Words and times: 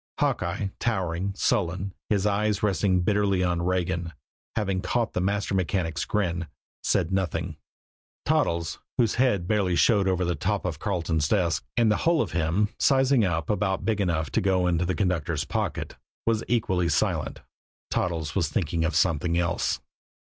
Hawkeye, 0.17 0.69
towering, 0.79 1.31
sullen, 1.35 1.93
his 2.09 2.25
eyes 2.25 2.63
resting 2.63 3.01
bitterly 3.01 3.43
on 3.43 3.61
Regan, 3.61 4.13
having 4.55 4.81
caught 4.81 5.13
the 5.13 5.21
master 5.21 5.53
mechanic's 5.53 6.05
grin, 6.05 6.47
said 6.81 7.11
nothing; 7.11 7.55
Toddles, 8.25 8.79
whose 8.97 9.13
head 9.21 9.47
barely 9.47 9.75
showed 9.75 10.07
over 10.07 10.25
the 10.25 10.33
top 10.33 10.65
of 10.65 10.79
Carleton's 10.79 11.27
desk, 11.27 11.63
and 11.77 11.91
the 11.91 11.97
whole 11.97 12.19
of 12.23 12.31
him 12.31 12.69
sizing 12.79 13.23
up 13.23 13.47
about 13.51 13.85
big 13.85 14.01
enough 14.01 14.31
to 14.31 14.41
go 14.41 14.65
into 14.65 14.87
the 14.87 14.95
conductor's 14.95 15.45
pocket, 15.45 15.97
was 16.25 16.43
equally 16.47 16.89
silent 16.89 17.41
Toddles 17.91 18.33
was 18.33 18.49
thinking 18.49 18.83
of 18.83 18.95
something 18.95 19.37
else. 19.37 19.81